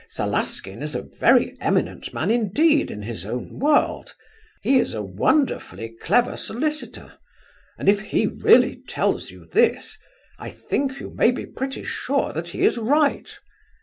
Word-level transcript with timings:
Salaskin 0.09 0.81
is 0.81 0.95
a 0.95 1.03
very 1.03 1.55
eminent 1.61 2.11
man, 2.11 2.31
indeed, 2.31 2.89
in 2.89 3.03
his 3.03 3.23
own 3.23 3.59
world; 3.59 4.15
he 4.63 4.79
is 4.79 4.95
a 4.95 5.01
wonderfully 5.03 5.89
clever 6.01 6.35
solicitor, 6.35 7.19
and 7.77 7.87
if 7.87 7.99
he 8.01 8.25
really 8.25 8.77
tells 8.87 9.29
you 9.29 9.45
this, 9.53 9.99
I 10.39 10.49
think 10.49 10.99
you 10.99 11.11
may 11.11 11.29
be 11.29 11.45
pretty 11.45 11.83
sure 11.83 12.33
that 12.33 12.47
he 12.47 12.63
is 12.65 12.79
right. 12.79 13.37